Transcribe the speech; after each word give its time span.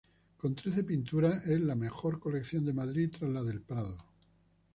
Con 0.39 0.55
trece 0.55 0.83
pinturas, 0.83 1.45
es 1.45 1.61
la 1.61 1.75
mejor 1.75 2.19
colección 2.19 2.65
de 2.65 2.73
Madrid 2.73 3.11
tras 3.13 3.29
la 3.29 3.43
del 3.43 3.61
Prado. 3.61 4.03